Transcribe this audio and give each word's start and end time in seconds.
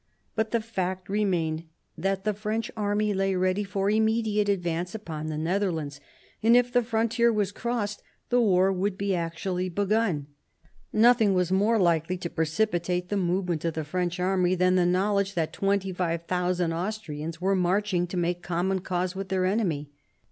But 0.35 0.49
the 0.49 0.61
fact 0.61 1.09
remained 1.09 1.65
that 1.95 2.23
the 2.23 2.33
French 2.33 2.71
army 2.75 3.13
lay 3.13 3.35
ready 3.35 3.63
for 3.63 3.87
immediate 3.87 4.49
advance 4.49 4.95
upon 4.95 5.27
the 5.27 5.37
Netherlands, 5.37 6.01
and 6.41 6.57
if 6.57 6.73
the 6.73 6.81
frontier 6.81 7.31
was 7.31 7.51
crossed, 7.51 8.01
the 8.29 8.41
war 8.41 8.73
would 8.73 8.97
be 8.97 9.13
actually 9.13 9.69
begun. 9.69 10.25
Nothing 10.91 11.35
was 11.35 11.51
more 11.51 11.77
likely 11.77 12.17
to 12.17 12.31
precipitate 12.31 13.09
the 13.09 13.15
movement 13.15 13.63
of 13.63 13.75
the 13.75 13.83
French 13.85 14.19
army 14.19 14.55
than 14.55 14.73
the 14.73 14.87
knowledge 14.87 15.35
that 15.35 15.53
25,000 15.53 16.73
Austrians 16.73 17.39
were 17.39 17.55
marching 17.55 18.07
to 18.07 18.17
make 18.17 18.41
common 18.41 18.79
cause 18.79 19.15
with 19.15 19.29
their 19.29 19.45
enemy. 19.45 19.91